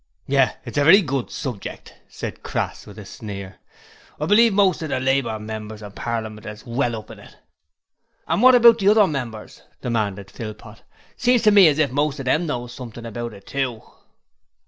[0.25, 3.59] 'Yes, it's a very good subject,' said Crass, with a sneer.
[4.19, 7.37] 'I believe most of the Labour Members in Parliament is well up in it.'
[8.27, 10.81] 'And wot about the other members?' demanded Philpot.
[11.17, 13.83] 'Seems to me as if most of them knows something about it too.'